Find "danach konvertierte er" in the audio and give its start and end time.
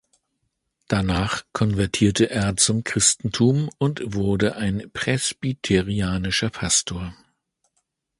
0.87-2.57